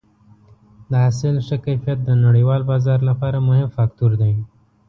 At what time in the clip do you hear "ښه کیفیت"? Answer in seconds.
1.45-1.99